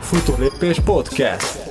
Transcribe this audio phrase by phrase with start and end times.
[0.00, 1.68] Futólépés Podcast.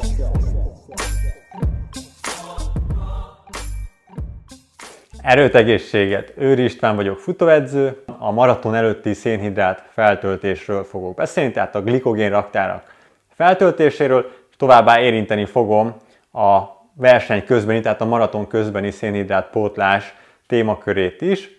[5.22, 6.34] Erőt, egészséget!
[6.38, 8.04] Őri István vagyok, futóedző.
[8.20, 12.96] A maraton előtti szénhidrát feltöltésről fogok beszélni, tehát a glikogén raktárak
[13.36, 15.96] feltöltéséről, továbbá érinteni fogom
[16.32, 16.62] a
[16.94, 20.16] verseny közbeni, tehát a maraton közbeni szénhidrát pótlás
[20.48, 21.50] témakörét is.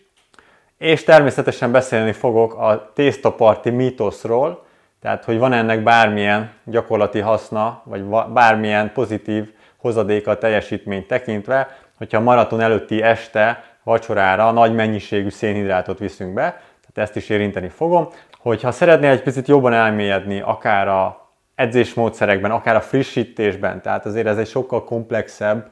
[0.78, 4.66] És természetesen beszélni fogok a tésztaparti mítoszról,
[5.00, 12.20] tehát hogy van ennek bármilyen gyakorlati haszna, vagy bármilyen pozitív hozadéka a teljesítményt tekintve, hogyha
[12.20, 18.08] maraton előtti este vacsorára nagy mennyiségű szénhidrátot viszünk be, tehát ezt is érinteni fogom.
[18.38, 24.38] Hogyha szeretnél egy picit jobban elmélyedni, akár a edzésmódszerekben, akár a frissítésben, tehát azért ez
[24.38, 25.70] egy sokkal komplexebb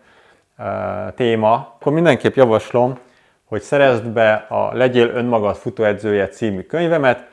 [0.58, 0.66] uh,
[1.14, 2.98] téma, akkor mindenképp javaslom,
[3.44, 7.28] hogy szerezd be a Legyél önmagad futóedzője című könyvemet.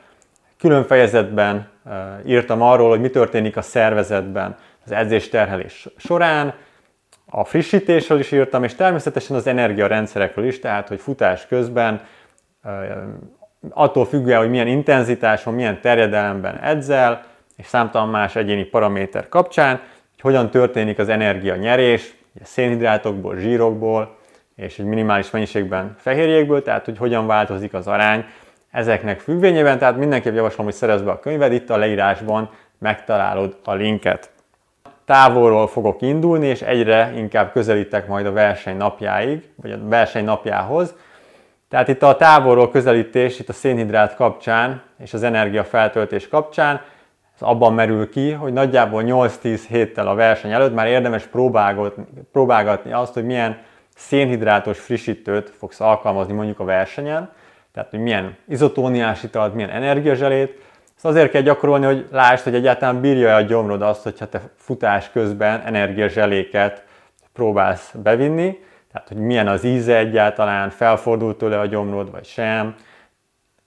[0.64, 1.92] Külön fejezetben uh,
[2.26, 6.54] írtam arról, hogy mi történik a szervezetben az edzésterhelés során,
[7.26, 12.00] a frissítésről is írtam, és természetesen az energiarendszerekről is, tehát hogy futás közben
[12.64, 12.72] uh,
[13.70, 17.24] attól függően, hogy milyen intenzitáson, milyen terjedelemben edzel,
[17.56, 24.16] és számtalan más egyéni paraméter kapcsán, hogy hogyan történik az energia nyerés, szénhidrátokból, zsírokból,
[24.56, 28.24] és egy minimális mennyiségben fehérjékből, tehát hogy hogyan változik az arány
[28.74, 33.74] ezeknek függvényében, tehát mindenképp javaslom, hogy szerezd be a könyved, itt a leírásban megtalálod a
[33.74, 34.30] linket.
[35.04, 40.94] Távolról fogok indulni, és egyre inkább közelítek majd a verseny napjáig, vagy a verseny napjához.
[41.68, 46.80] Tehát itt a távolról közelítés, itt a szénhidrát kapcsán, és az energiafeltöltés kapcsán,
[47.34, 52.92] ez abban merül ki, hogy nagyjából 8-10 héttel a verseny előtt már érdemes próbálgatni, próbálgatni
[52.92, 53.58] azt, hogy milyen
[53.96, 57.30] szénhidrátos frissítőt fogsz alkalmazni mondjuk a versenyen,
[57.74, 60.58] tehát hogy milyen izotóniás italt, milyen energiazselét.
[60.96, 65.10] Ezt azért kell gyakorolni, hogy lásd, hogy egyáltalán bírja a gyomrod azt, hogyha te futás
[65.10, 66.84] közben energiazseléket
[67.32, 68.58] próbálsz bevinni,
[68.92, 72.74] tehát hogy milyen az íze egyáltalán, felfordult tőle a gyomrod, vagy sem,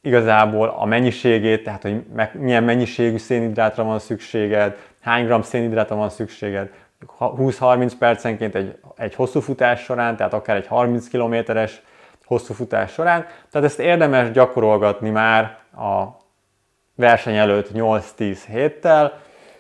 [0.01, 6.69] igazából a mennyiségét, tehát hogy milyen mennyiségű szénhidrátra van szükséged, hány gram szénhidrátra van szükséged,
[7.19, 11.81] 20-30 percenként egy, egy hosszú futás során, tehát akár egy 30 kilométeres
[12.27, 13.25] hosszú futás során.
[13.51, 16.05] Tehát ezt érdemes gyakorolgatni már a
[16.95, 19.19] verseny előtt 8-10 héttel,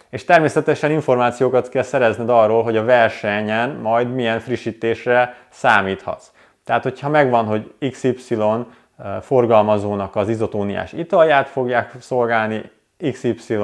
[0.09, 6.31] és természetesen információkat kell szerezned arról, hogy a versenyen majd milyen frissítésre számíthatsz.
[6.63, 8.37] Tehát, hogyha megvan, hogy XY
[9.21, 12.71] forgalmazónak az izotóniás italját fogják szolgálni,
[13.11, 13.59] XY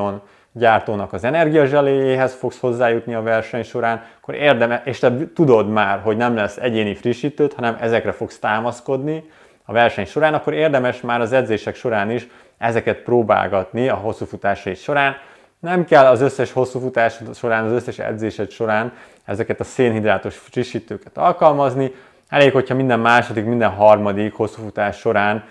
[0.54, 6.18] gyártónak az energiazseléjéhez fogsz hozzájutni a verseny során, akkor érdemes, és te tudod már, hogy
[6.18, 9.24] nem lesz egyéni frissítőt, hanem ezekre fogsz támaszkodni
[9.66, 12.28] a verseny során, akkor érdemes már az edzések során is
[12.58, 15.16] ezeket próbálgatni a hosszú futás során.
[15.60, 18.94] Nem kell az összes hosszú futás során, az összes edzésed során
[19.26, 21.92] ezeket a szénhidrátos frissítőket alkalmazni,
[22.34, 25.44] Elég, hogyha minden második, minden harmadik hosszúfutás során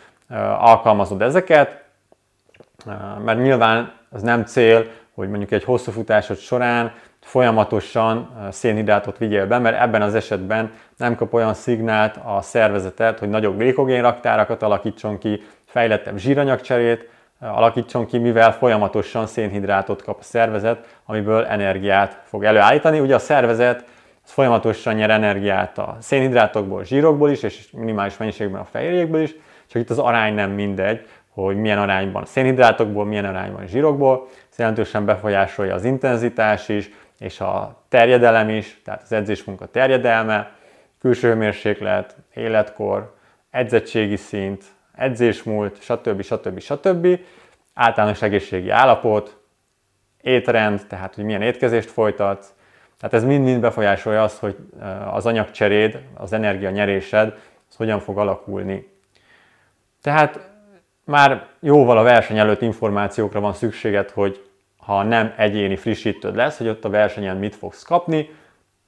[0.59, 1.85] alkalmazod ezeket,
[3.25, 9.59] mert nyilván az nem cél, hogy mondjuk egy hosszú futásod során folyamatosan szénhidrátot vigyél be,
[9.59, 15.19] mert ebben az esetben nem kap olyan szignált a szervezetet, hogy nagyobb glikogén raktárakat alakítson
[15.19, 17.09] ki, fejlettebb zsíranyagcserét
[17.41, 23.01] alakítson ki, mivel folyamatosan szénhidrátot kap a szervezet, amiből energiát fog előállítani.
[23.01, 23.85] Ugye a szervezet
[24.25, 29.35] az folyamatosan nyer energiát a szénhidrátokból, zsírokból is, és minimális mennyiségben a fehérjékből is,
[29.67, 34.29] csak itt az arány nem mindegy, hogy milyen arányban szénhidrátokból, milyen arányban zsírokból.
[34.51, 40.53] Ez jelentősen befolyásolja az intenzitás is, és a terjedelem is, tehát az edzésmunka terjedelme,
[41.01, 43.15] külső hőmérséklet, életkor,
[43.51, 46.23] edzettségi szint, edzésmúlt, stb.
[46.23, 46.61] stb.
[46.61, 47.19] stb.
[47.75, 49.37] Általános egészségi állapot,
[50.21, 52.53] étrend, tehát hogy milyen étkezést folytatsz,
[52.99, 57.35] tehát ez mind-mind befolyásolja azt, hogy eh, az anyagcseréd, az energia nyerésed,
[57.69, 58.91] az hogyan fog alakulni.
[60.03, 60.52] Tehát
[61.05, 66.69] már jóval a verseny előtt információkra van szükséged, hogy ha nem egyéni frissítőd lesz, hogy
[66.69, 68.31] ott a versenyen mit fogsz kapni.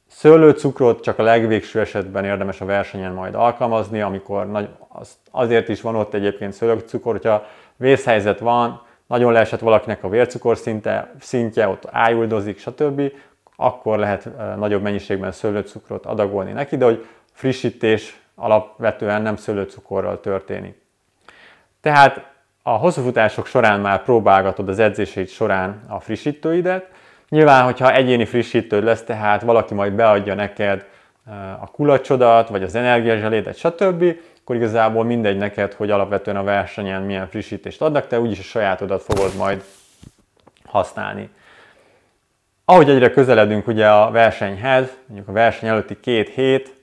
[0.08, 5.80] Szőlőcukrot csak a legvégső esetben érdemes a versenyen majd alkalmazni, amikor nagy, az, azért is
[5.80, 7.46] van ott egyébként szőlőcukor, hogyha
[7.76, 13.12] vészhelyzet van, nagyon leesett valakinek a vércukor szinte, szintje, ott ájuldozik, stb.,
[13.56, 20.83] akkor lehet nagyobb mennyiségben szőlőcukrot adagolni neki, de hogy frissítés alapvetően nem szőlőcukorral történik.
[21.84, 22.26] Tehát
[22.62, 26.88] a hosszúfutások során már próbálgatod az edzéseid során a frissítőidet.
[27.28, 30.86] Nyilván, hogyha egyéni frissítőd lesz, tehát valaki majd beadja neked
[31.60, 34.04] a kulacsodat, vagy az energiazselédet, stb.,
[34.40, 39.02] akkor igazából mindegy neked, hogy alapvetően a versenyen milyen frissítést adnak, te úgyis a sajátodat
[39.02, 39.64] fogod majd
[40.64, 41.30] használni.
[42.64, 46.74] Ahogy egyre közeledünk ugye a versenyhez, mondjuk a verseny előtti két hét,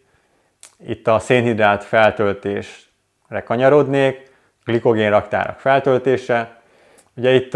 [0.86, 4.30] itt a szénhidrát feltöltésre kanyarodnék,
[4.66, 6.62] glikogén raktárak feltöltése.
[7.16, 7.54] Ugye itt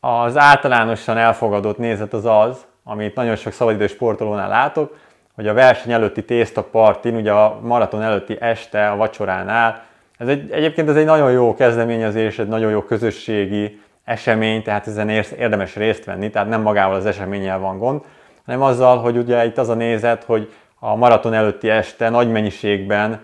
[0.00, 4.96] az általánosan elfogadott nézet az az, amit nagyon sok szabadidős sportolónál látok,
[5.34, 9.86] hogy a verseny előtti tészta partin, ugye a maraton előtti este a vacsoránál,
[10.18, 15.08] ez egy, egyébként ez egy nagyon jó kezdeményezés, egy nagyon jó közösségi esemény, tehát ezen
[15.08, 18.00] érdemes részt venni, tehát nem magával az eseménnyel van gond,
[18.44, 23.20] hanem azzal, hogy ugye itt az a nézet, hogy a maraton előtti este nagy mennyiségben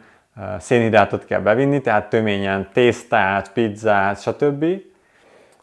[0.58, 4.64] szénhidrátot kell bevinni, tehát töményen tésztát, pizzát, stb.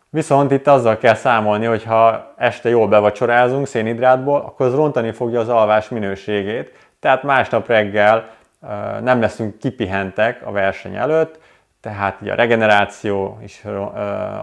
[0.09, 5.39] Viszont itt azzal kell számolni, hogy ha este jól bevacsorázunk szénhidrátból, akkor az rontani fogja
[5.39, 8.29] az alvás minőségét, tehát másnap reggel
[9.01, 11.39] nem leszünk kipihentek a verseny előtt,
[11.81, 13.65] tehát a regeneráció, is,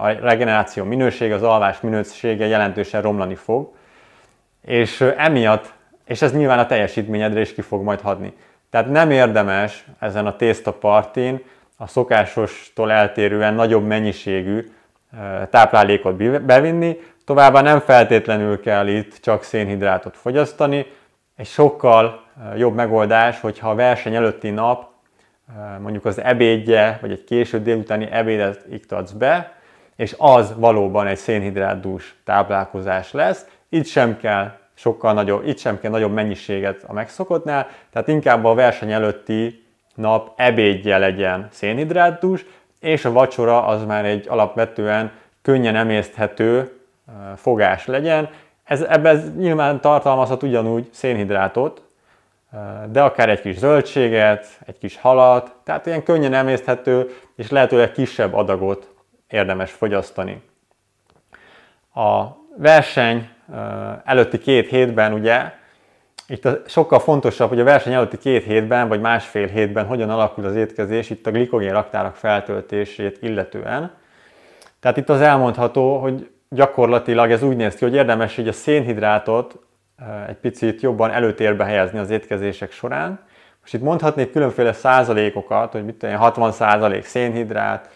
[0.01, 3.73] a regeneráció minősége, az alvás minősége jelentősen romlani fog,
[4.61, 5.73] és emiatt,
[6.05, 8.33] és ez nyilván a teljesítményedre is ki fog majd hadni.
[8.69, 11.43] Tehát nem érdemes ezen a tészta partin
[11.77, 14.71] a szokásostól eltérően nagyobb mennyiségű
[15.49, 20.85] táplálékot bevinni, továbbá nem feltétlenül kell itt csak szénhidrátot fogyasztani,
[21.35, 22.23] egy sokkal
[22.55, 24.87] jobb megoldás, hogyha a verseny előtti nap
[25.79, 29.53] mondjuk az ebédje, vagy egy késő délutáni ebédet iktatsz be,
[29.95, 33.45] és az valóban egy szénhidrátdús táplálkozás lesz.
[33.69, 38.53] Itt sem kell sokkal nagyobb, itt sem kell nagyobb mennyiséget a megszokottnál, tehát inkább a
[38.53, 39.65] verseny előtti
[39.95, 42.45] nap ebédje legyen szénhidrátdús,
[42.79, 45.11] és a vacsora az már egy alapvetően
[45.41, 46.79] könnyen emészthető
[47.35, 48.29] fogás legyen.
[48.63, 51.81] Ez, ebben nyilván tartalmazhat ugyanúgy szénhidrátot,
[52.91, 58.33] de akár egy kis zöldséget, egy kis halat, tehát ilyen könnyen emészthető és lehetőleg kisebb
[58.33, 58.93] adagot
[59.27, 60.41] érdemes fogyasztani.
[61.93, 62.25] A
[62.57, 63.29] verseny
[64.03, 65.51] előtti két hétben ugye,
[66.27, 70.45] itt a, sokkal fontosabb, hogy a verseny előtti két hétben vagy másfél hétben hogyan alakul
[70.45, 73.91] az étkezés itt a glikogén raktárak feltöltését illetően.
[74.79, 79.59] Tehát itt az elmondható, hogy gyakorlatilag ez úgy néz ki, hogy érdemes hogy a szénhidrátot
[80.27, 83.19] egy picit jobban előtérbe helyezni az étkezések során.
[83.61, 87.89] Most itt mondhatnék különféle százalékokat, hogy mit tudom, 60 százalék szénhidrát,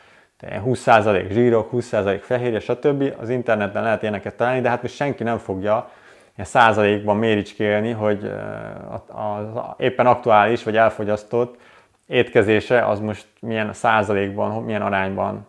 [0.64, 3.14] 20 százalék zsírok, 20 százalék fehérje, stb.
[3.20, 5.90] Az interneten lehet ilyeneket találni, de hát most senki nem fogja
[6.36, 8.32] ilyen százalékban méricskélni, hogy
[9.08, 9.46] az
[9.78, 11.58] éppen aktuális vagy elfogyasztott
[12.08, 15.48] étkezése az most milyen százalékban, milyen arányban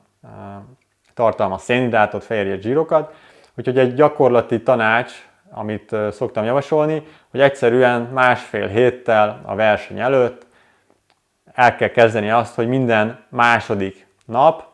[1.14, 3.14] tartalmaz szénhidrátot, fehérje, zsírokat.
[3.56, 5.12] Úgyhogy egy gyakorlati tanács
[5.54, 10.46] amit szoktam javasolni, hogy egyszerűen másfél héttel a verseny előtt
[11.52, 14.73] el kell kezdeni azt, hogy minden második nap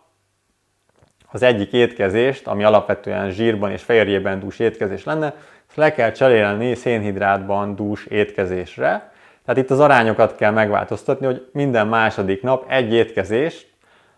[1.33, 5.35] az egyik étkezést, ami alapvetően zsírban és fehérjében dús étkezés lenne,
[5.69, 9.13] ezt le kell cserélni szénhidrátban dús étkezésre.
[9.45, 13.67] Tehát itt az arányokat kell megváltoztatni, hogy minden második nap egy étkezés,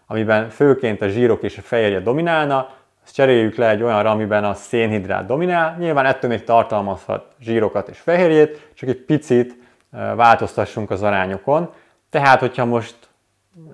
[0.06, 2.68] amiben főként a zsírok és a fehérje dominálna,
[3.04, 5.76] ezt cseréljük le egy olyanra, amiben a szénhidrát dominál.
[5.78, 9.56] Nyilván ettől még tartalmazhat zsírokat és fehérjét, csak egy picit
[9.90, 11.72] változtassunk az arányokon.
[12.10, 12.94] Tehát, hogyha most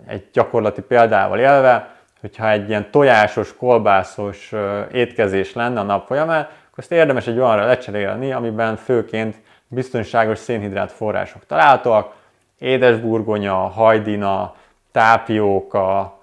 [0.07, 4.53] egy gyakorlati példával élve, hogyha egy ilyen tojásos, kolbászos
[4.93, 9.37] étkezés lenne a nap folyamán, akkor ezt érdemes egy olyanra lecserélni, amiben főként
[9.69, 12.15] biztonságos szénhidrát források találhatóak,
[12.59, 14.55] édesburgonya, hajdina,
[14.93, 16.19] tápióka,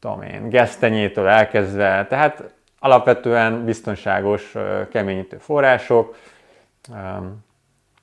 [0.00, 2.42] tudom én, gesztenyétől elkezdve, tehát
[2.78, 4.54] alapvetően biztonságos
[4.90, 6.16] keményítő források,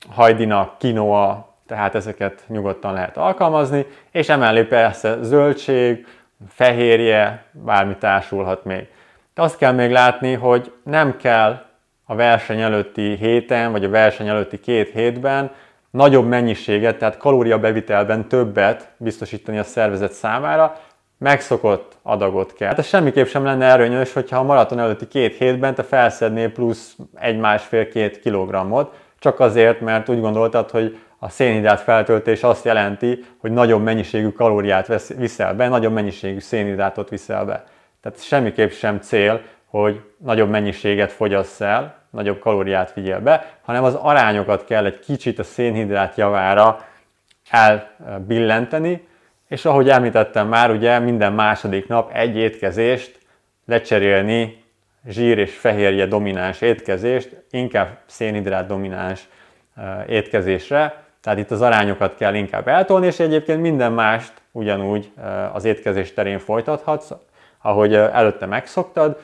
[0.10, 6.08] hajdina, kinoa, tehát ezeket nyugodtan lehet alkalmazni, és emellé persze zöldség,
[6.50, 8.88] fehérje, bármi társulhat még.
[9.34, 11.66] De azt kell még látni, hogy nem kell
[12.06, 15.52] a verseny előtti héten, vagy a verseny előtti két hétben
[15.92, 20.80] nagyobb mennyiséget, tehát kalóriabevitelben többet biztosítani a szervezet számára,
[21.18, 22.68] megszokott adagot kell.
[22.68, 26.96] Hát ez semmiképp sem lenne erőnyös, hogyha a maraton előtti két hétben te felszednél plusz
[27.16, 33.52] egy másfél-két kilogrammot, csak azért, mert úgy gondoltad, hogy a szénhidrát feltöltés azt jelenti, hogy
[33.52, 37.66] nagyobb mennyiségű kalóriát viszel be, nagyobb mennyiségű szénhidrátot viszel be.
[38.02, 43.96] Tehát semmiképp sem cél, hogy nagyobb mennyiséget fogyasz el, nagyobb kalóriát vigyél be, hanem az
[43.96, 46.86] arányokat kell egy kicsit a szénhidrát javára
[47.50, 49.08] elbillenteni,
[49.48, 53.20] és ahogy említettem már, ugye minden második nap egy étkezést
[53.66, 54.64] lecserélni
[55.08, 59.28] zsír és fehérje domináns étkezést, inkább szénhidrát domináns
[60.08, 65.12] étkezésre, tehát itt az arányokat kell inkább eltolni, és egyébként minden mást ugyanúgy
[65.54, 67.12] az étkezés terén folytathatsz,
[67.62, 69.20] ahogy előtte megszoktad.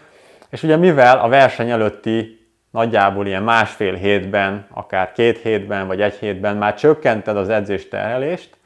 [0.50, 6.13] És ugye mivel a verseny előtti nagyjából ilyen másfél hétben, akár két hétben vagy egy
[6.13, 8.58] hétben már csökkented az edzés terhelést,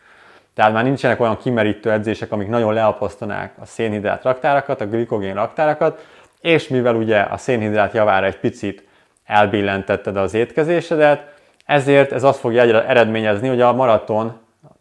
[0.54, 6.06] tehát már nincsenek olyan kimerítő edzések, amik nagyon leapasztanák a szénhidrát raktárakat, a glikogén raktárakat,
[6.42, 8.84] és mivel ugye a szénhidrát javára egy picit
[9.26, 11.34] elbillentetted az étkezésedet,
[11.72, 14.34] ezért ez azt fogja eredményezni, hogy a maraton,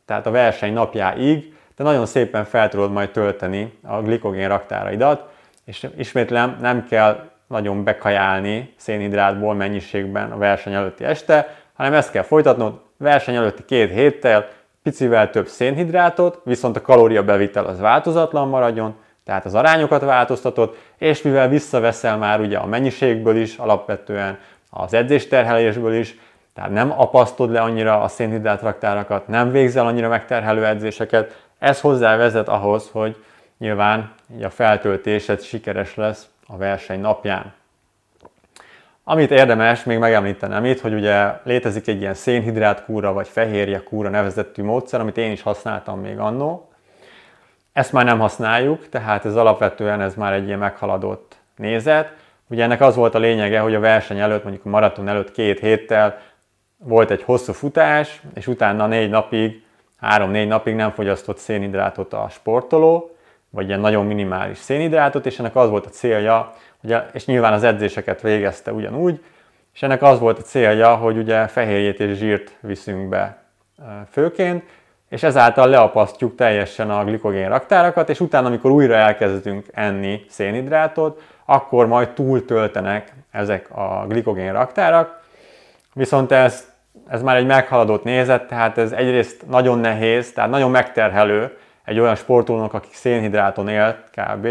[0.07, 5.29] tehát a verseny napjáig, te nagyon szépen fel tudod majd tölteni a glikogén raktáraidat,
[5.65, 12.23] és ismétlem nem kell nagyon bekajálni szénhidrátból mennyiségben a verseny előtti este, hanem ezt kell
[12.23, 14.49] folytatnod verseny előtti két héttel,
[14.83, 18.95] picivel több szénhidrátot, viszont a kalóriabevitel az változatlan maradjon,
[19.25, 24.39] tehát az arányokat változtatod, és mivel visszaveszel már ugye a mennyiségből is, alapvetően
[24.71, 26.17] az edzésterhelésből is,
[26.55, 32.17] tehát nem apasztod le annyira a szénhidrát raktárakat, nem végzel annyira megterhelő edzéseket, ez hozzá
[32.17, 33.17] vezet ahhoz, hogy
[33.59, 37.53] nyilván a feltöltésed sikeres lesz a verseny napján.
[39.05, 44.09] Amit érdemes még megemlítenem itt, hogy ugye létezik egy ilyen szénhidrát kúra vagy fehérje kúra
[44.09, 46.69] nevezettű módszer, amit én is használtam még annó.
[47.73, 52.13] Ezt már nem használjuk, tehát ez alapvetően ez már egy ilyen meghaladott nézet.
[52.47, 55.61] Ugye ennek az volt a lényege, hogy a verseny előtt, mondjuk a maraton előtt két
[55.61, 56.19] héttel
[56.85, 59.63] volt egy hosszú futás, és utána négy napig,
[60.01, 63.17] három-négy napig nem fogyasztott szénhidrátot a sportoló,
[63.51, 67.63] vagy ilyen nagyon minimális szénhidrátot, és ennek az volt a célja, ugye, és nyilván az
[67.63, 69.25] edzéseket végezte ugyanúgy,
[69.75, 73.43] és ennek az volt a célja, hogy ugye fehérjét és zsírt viszünk be
[74.11, 74.63] főként,
[75.09, 81.87] és ezáltal leapasztjuk teljesen a glikogén raktárakat, és utána, amikor újra elkezdünk enni szénhidrátot, akkor
[81.87, 85.23] majd túltöltenek ezek a glikogén raktárak,
[85.93, 86.70] viszont ez,
[87.09, 92.15] ez már egy meghaladott nézet, tehát ez egyrészt nagyon nehéz, tehát nagyon megterhelő egy olyan
[92.15, 94.49] sportolónak, aki szénhidráton él kb.,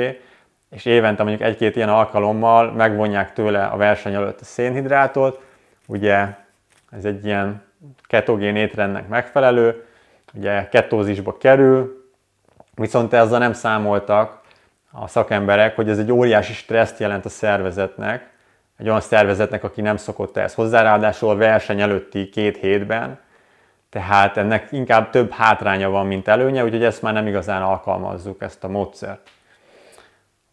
[0.69, 5.41] és évente mondjuk egy-két ilyen alkalommal megvonják tőle a verseny előtt a szénhidrátot,
[5.88, 6.25] ugye
[6.91, 7.63] ez egy ilyen
[8.08, 9.86] ketogén étrendnek megfelelő,
[10.34, 12.10] ugye ketózisba kerül,
[12.75, 14.41] viszont ezzel nem számoltak
[14.91, 18.29] a szakemberek, hogy ez egy óriási stresszt jelent a szervezetnek,
[18.79, 23.19] egy olyan szervezetnek, aki nem szokott ehhez hozzá, ráadásul a verseny előtti két hétben,
[23.89, 28.63] tehát ennek inkább több hátránya van, mint előnye, úgyhogy ezt már nem igazán alkalmazzuk, ezt
[28.63, 29.29] a módszert.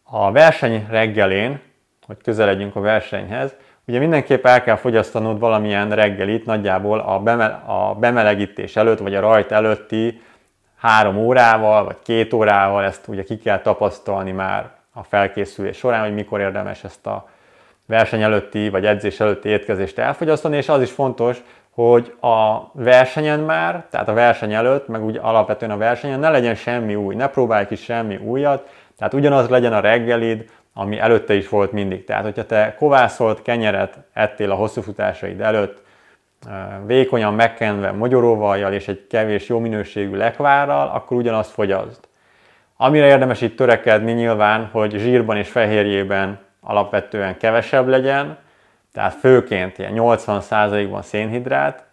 [0.03, 1.59] A verseny reggelén,
[2.05, 3.55] hogy közeledjünk a versenyhez,
[3.85, 9.19] ugye mindenképp el kell fogyasztanod valamilyen reggelit, nagyjából a, beme- a bemelegítés előtt, vagy a
[9.19, 10.21] rajt előtti
[10.77, 16.13] három órával, vagy két órával, ezt ugye ki kell tapasztalni már a felkészülés során, hogy
[16.13, 17.29] mikor érdemes ezt a
[17.87, 23.85] verseny előtti, vagy edzés előtti étkezést elfogyasztani, és az is fontos, hogy a versenyen már,
[23.89, 27.65] tehát a verseny előtt, meg úgy alapvetően a versenyen ne legyen semmi új, ne próbálj
[27.65, 32.03] ki semmi újat, tehát ugyanaz legyen a reggelid, ami előtte is volt mindig.
[32.03, 35.81] Tehát, hogyha te kovászolt kenyeret ettél a hosszú futásaid előtt,
[36.85, 41.99] vékonyan megkenve mogyoróvajjal és egy kevés jó minőségű lekvárral, akkor ugyanazt fogyaszd.
[42.77, 48.37] Amire érdemes itt törekedni nyilván, hogy zsírban és fehérjében alapvetően kevesebb legyen,
[48.93, 51.85] tehát főként ilyen 80%-ban szénhidrát,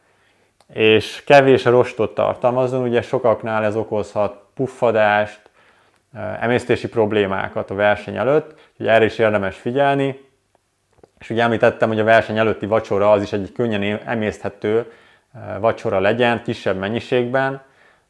[0.72, 5.40] és kevés rostot tartalmazzon, ugye sokaknál ez okozhat puffadást,
[6.40, 10.20] emésztési problémákat a verseny előtt, úgyhogy erre is érdemes figyelni.
[11.18, 14.92] És ugye említettem, hogy a verseny előtti vacsora az is egy könnyen emészthető
[15.60, 17.62] vacsora legyen, kisebb mennyiségben,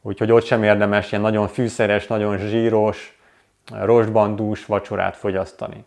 [0.02, 3.18] úgyhogy ott sem érdemes ilyen nagyon fűszeres, nagyon zsíros,
[3.72, 5.84] rostbandús vacsorát fogyasztani.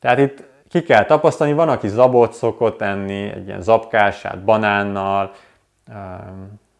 [0.00, 5.32] Tehát itt ki kell tapasztalni, van, aki zabot szokott enni, egy ilyen zabkását banánnal,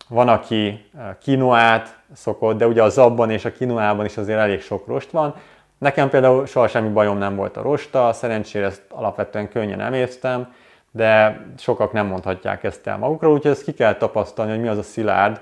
[0.09, 4.87] van, aki kinoát szokott, de ugye a zabban és a kinoában is azért elég sok
[4.87, 5.35] rost van.
[5.79, 10.55] Nekem például soha semmi bajom nem volt a rosta, szerencsére ezt alapvetően könnyen emésztem,
[10.91, 14.79] de sokak nem mondhatják ezt el magukról, úgyhogy ezt ki kell tapasztalni, hogy mi az
[14.79, 15.41] a szilárd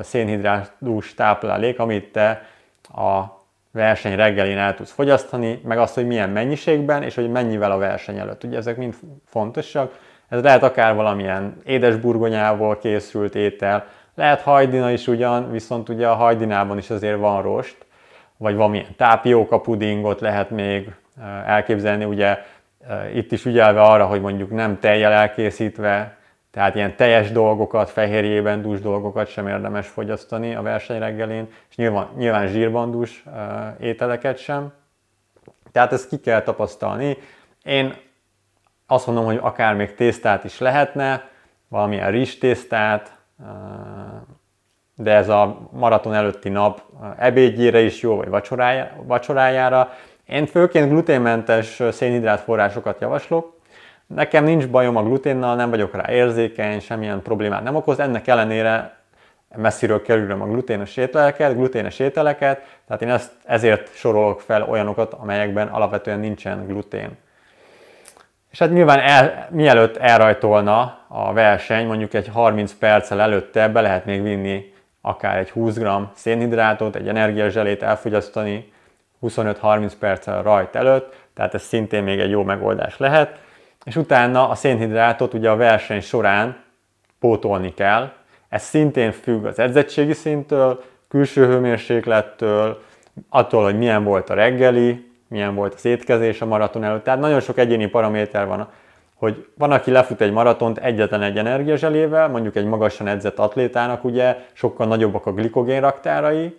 [0.00, 2.46] szénhidrátús táplálék, amit te
[2.94, 3.40] a
[3.72, 8.18] verseny reggelén el tudsz fogyasztani, meg azt, hogy milyen mennyiségben, és hogy mennyivel a verseny
[8.18, 8.44] előtt.
[8.44, 8.94] Ugye ezek mind
[9.26, 9.98] fontosak.
[10.28, 16.78] Ez lehet akár valamilyen édesburgonyából készült étel, lehet hajdina is ugyan, viszont ugye a hajdinában
[16.78, 17.76] is azért van rost,
[18.36, 20.90] vagy valamilyen tápióka pudingot lehet még
[21.46, 22.38] elképzelni, ugye
[23.14, 26.16] itt is ügyelve arra, hogy mondjuk nem tejjel elkészítve,
[26.52, 32.08] tehát ilyen teljes dolgokat, fehérjében dús dolgokat sem érdemes fogyasztani a verseny reggelén, és nyilván,
[32.16, 33.24] nyilván zsírban dús
[33.80, 34.72] ételeket sem.
[35.72, 37.16] Tehát ezt ki kell tapasztalni.
[37.62, 37.94] Én
[38.86, 41.28] azt mondom, hogy akár még tésztát is lehetne,
[41.68, 43.16] valamilyen rizs tésztát,
[44.96, 46.82] de ez a maraton előtti nap
[47.18, 48.28] ebédjére is jó, vagy
[49.06, 49.90] vacsorájára,
[50.26, 53.60] Én főként gluténmentes szénhidrát forrásokat javaslok.
[54.06, 58.96] Nekem nincs bajom a gluténnal, nem vagyok rá érzékeny, semmilyen problémát nem okoz, ennek ellenére
[59.56, 65.68] messziről kerülöm a gluténes ételeket, gluténes ételeket, tehát én ezt, ezért sorolok fel olyanokat, amelyekben
[65.68, 67.10] alapvetően nincsen glutén.
[68.50, 74.04] És hát nyilván el, mielőtt elrajtolna a verseny, mondjuk egy 30 perccel előtte be lehet
[74.04, 78.72] még vinni akár egy 20 g szénhidrátot, egy energiazselét elfogyasztani
[79.22, 83.38] 25-30 perccel rajt előtt, tehát ez szintén még egy jó megoldás lehet.
[83.84, 86.56] És utána a szénhidrátot ugye a verseny során
[87.20, 88.12] pótolni kell.
[88.48, 92.82] Ez szintén függ az edzettségi szinttől, külső hőmérséklettől,
[93.28, 97.04] attól, hogy milyen volt a reggeli, milyen volt az étkezés a maraton előtt.
[97.04, 98.68] Tehát nagyon sok egyéni paraméter van,
[99.14, 104.36] hogy van, aki lefut egy maratont egyetlen egy energiazselével, mondjuk egy magasan edzett atlétának ugye
[104.52, 106.58] sokkal nagyobbak a glikogén raktárai,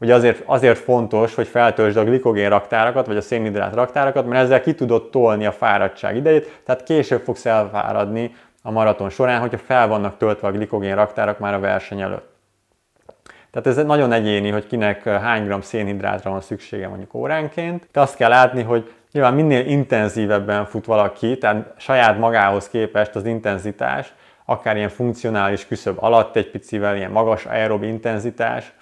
[0.00, 4.60] Ugye azért, azért fontos, hogy feltöltsd a glikogén raktárakat, vagy a szénhidrát raktárakat, mert ezzel
[4.60, 9.88] ki tudod tolni a fáradtság idejét, tehát később fogsz elfáradni a maraton során, hogyha fel
[9.88, 12.32] vannak töltve a glikogén raktárak már a verseny előtt.
[13.50, 17.88] Tehát ez nagyon egyéni, hogy kinek hány gram szénhidrátra van szüksége mondjuk óránként.
[17.92, 23.24] De azt kell látni, hogy nyilván minél intenzívebben fut valaki, tehát saját magához képest az
[23.24, 24.12] intenzitás,
[24.44, 28.72] akár ilyen funkcionális küszöb alatt egy picivel, ilyen magas aerob intenzitás,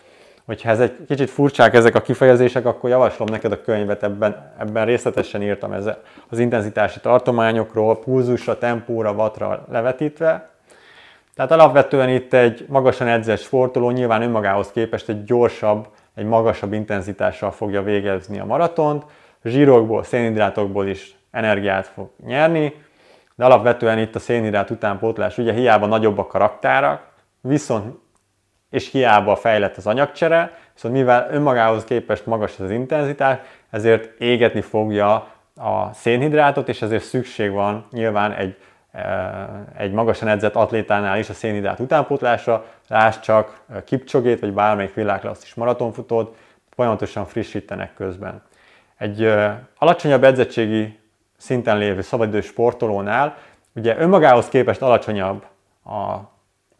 [0.52, 4.84] hogyha ez egy kicsit furcsák ezek a kifejezések, akkor javaslom neked a könyvet, ebben, ebben
[4.84, 5.88] részletesen írtam ez
[6.28, 10.50] az intenzitási tartományokról, pulzusra, tempóra, vatra levetítve.
[11.34, 17.50] Tehát alapvetően itt egy magasan edzett sportoló nyilván önmagához képest egy gyorsabb, egy magasabb intenzitással
[17.50, 19.04] fogja végezni a maratont,
[19.44, 22.74] zsírokból, szénhidrátokból is energiát fog nyerni,
[23.34, 28.00] de alapvetően itt a szénhidrát utánpótlás, ugye hiába nagyobbak a raktárak, viszont
[28.72, 33.38] és hiába fejlett az anyagcsere, viszont mivel önmagához képest magas az intenzitás,
[33.70, 35.14] ezért égetni fogja
[35.56, 38.56] a szénhidrátot, és ezért szükség van nyilván egy,
[38.92, 44.94] e, egy magasan edzett atlétánál is a szénhidrát utánpótlásra, lásd csak e, kipcsogét, vagy bármelyik
[44.94, 46.36] világklasszis maratonfutót,
[46.74, 48.42] folyamatosan frissítenek közben.
[48.98, 50.98] Egy e, alacsonyabb edzettségi
[51.36, 53.36] szinten lévő szabadidős sportolónál
[53.74, 55.44] ugye önmagához képest alacsonyabb
[55.84, 56.31] a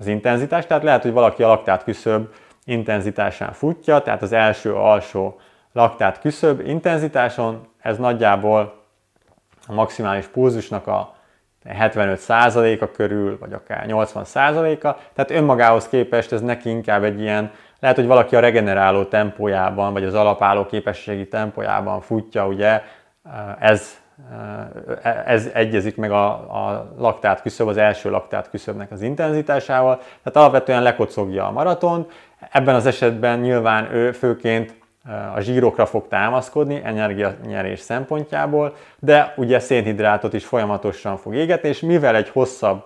[0.03, 2.29] az intenzitás, tehát lehet, hogy valaki a laktát küszöb
[2.65, 5.41] intenzitásán futja, tehát az első alsó
[5.73, 8.75] laktát küszöb intenzitáson, ez nagyjából
[9.67, 11.15] a maximális pulzusnak a
[11.69, 18.07] 75%-a körül, vagy akár 80%-a, tehát önmagához képest ez neki inkább egy ilyen, lehet, hogy
[18.07, 22.83] valaki a regeneráló tempójában, vagy az alapálló képességi tempójában futja, ugye,
[23.59, 24.02] ez
[25.25, 30.83] ez egyezik meg a, a laktát küszöb, az első laktát küszöbnek az intenzitásával, tehát alapvetően
[30.83, 32.13] lekocogja a maratont.
[32.51, 34.75] Ebben az esetben nyilván ő főként
[35.35, 42.17] a zsírokra fog támaszkodni energianyerés szempontjából, de ugye szénhidrátot is folyamatosan fog égetni, és mivel
[42.17, 42.85] egy hosszabb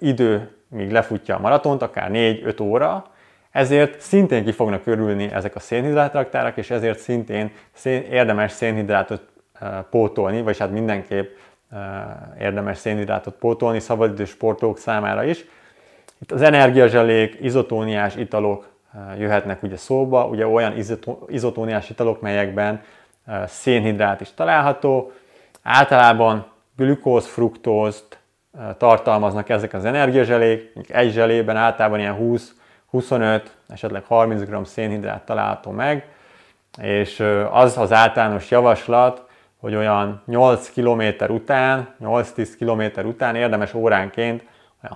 [0.00, 3.04] idő, míg lefutja a maratont, akár 4-5 óra,
[3.50, 7.50] ezért szintén ki fognak körülni ezek a szénhidrátraktárak, és ezért szintén
[8.10, 9.22] érdemes szénhidrátot
[9.90, 11.36] pótolni, vagy hát mindenképp
[12.38, 15.44] érdemes szénhidrátot pótolni szabadidős sportolók számára is.
[16.20, 18.68] Itt az energiazselék, izotóniás italok
[19.18, 20.74] jöhetnek ugye szóba, ugye olyan
[21.28, 22.82] izotóniás italok, melyekben
[23.46, 25.12] szénhidrát is található.
[25.62, 28.18] Általában glükóz, fruktózt
[28.76, 32.54] tartalmaznak ezek az energiazselék, egy zselében általában ilyen 20,
[32.86, 36.08] 25, esetleg 30 g szénhidrát található meg,
[36.82, 39.27] és az az általános javaslat,
[39.60, 44.44] hogy olyan 8 km után, 8-10 km után érdemes óránként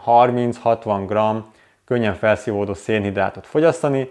[0.07, 1.44] 30-60 g
[1.85, 4.11] könnyen felszívódó szénhidrátot fogyasztani,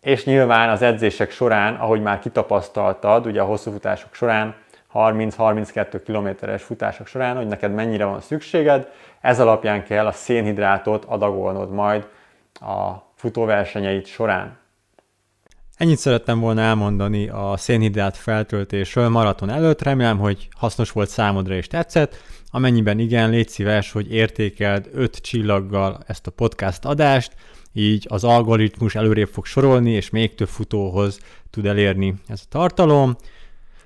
[0.00, 4.54] és nyilván az edzések során, ahogy már kitapasztaltad, ugye a hosszú futások során,
[4.94, 8.88] 30-32 kilométeres futások során, hogy neked mennyire van szükséged,
[9.20, 12.08] ez alapján kell a szénhidrátot adagolnod majd
[12.52, 14.58] a futóversenyeid során.
[15.76, 19.82] Ennyit szerettem volna elmondani a szénhidrát feltöltésről maraton előtt.
[19.82, 22.16] Remélem, hogy hasznos volt számodra és tetszett.
[22.50, 27.32] Amennyiben igen, légy szíves, hogy értékeld 5 csillaggal ezt a podcast adást,
[27.72, 31.18] így az algoritmus előrébb fog sorolni, és még több futóhoz
[31.50, 33.16] tud elérni ez a tartalom.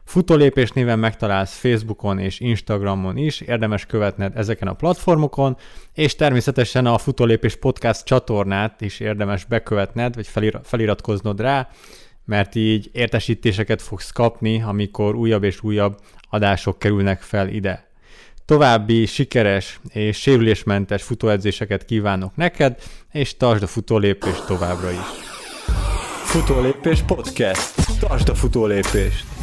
[0.07, 5.57] Futólépés néven megtalálsz Facebookon és Instagramon is, érdemes követned ezeken a platformokon,
[5.95, 11.69] és természetesen a Futólépés Podcast csatornát is érdemes bekövetned, vagy felira- feliratkoznod rá,
[12.25, 15.99] mert így értesítéseket fogsz kapni, amikor újabb és újabb
[16.31, 17.91] adások kerülnek fel ide.
[18.45, 22.79] További sikeres és sérülésmentes futóedzéseket kívánok neked,
[23.13, 25.25] és tartsd a futólépést továbbra is.
[26.25, 28.01] Futólépés podcast.
[28.01, 29.36] Tartsd a futólépést!